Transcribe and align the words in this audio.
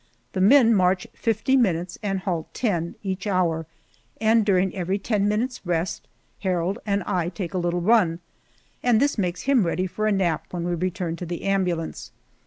The 0.33 0.41
men 0.41 0.73
march 0.73 1.05
fifty 1.13 1.55
minutes 1.55 1.99
and 2.01 2.21
halt 2.21 2.51
ten, 2.55 2.95
each 3.03 3.27
hour, 3.27 3.67
and 4.19 4.43
during 4.43 4.73
every 4.73 4.97
ten 4.97 5.27
minutes' 5.27 5.63
rest 5.63 6.07
Harold 6.39 6.79
and 6.87 7.03
I 7.03 7.29
take 7.29 7.53
a 7.53 7.59
little 7.59 7.81
run, 7.81 8.19
and 8.81 8.99
this 8.99 9.19
makes 9.19 9.43
him 9.43 9.63
ready 9.63 9.85
for 9.85 10.07
a 10.07 10.11
nap 10.11 10.47
when 10.49 10.63
we 10.63 10.73
return 10.73 11.17
to 11.17 11.25
the 11.27 11.43
ambulance. 11.43 12.09